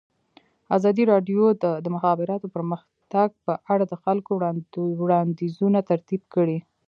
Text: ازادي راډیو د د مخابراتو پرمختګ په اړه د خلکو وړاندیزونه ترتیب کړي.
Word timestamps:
ازادي 0.77 1.03
راډیو 1.13 1.43
د 1.63 1.65
د 1.85 1.87
مخابراتو 1.95 2.47
پرمختګ 2.55 3.29
په 3.45 3.53
اړه 3.73 3.85
د 3.87 3.93
خلکو 4.03 4.31
وړاندیزونه 5.01 5.79
ترتیب 5.89 6.21
کړي. 6.33 6.57